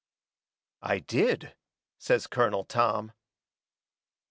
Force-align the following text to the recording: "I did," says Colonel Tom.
"I 0.81 0.97
did," 0.97 1.53
says 1.99 2.25
Colonel 2.25 2.63
Tom. 2.63 3.11